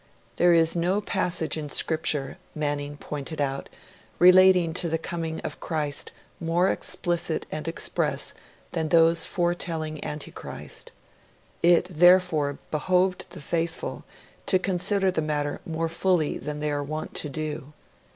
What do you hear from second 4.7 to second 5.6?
to the coming of